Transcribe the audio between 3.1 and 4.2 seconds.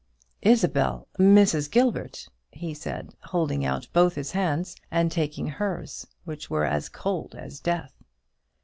holding out both